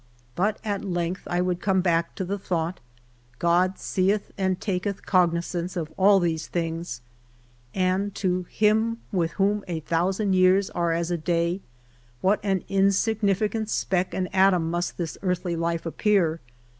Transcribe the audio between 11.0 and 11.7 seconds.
a day,"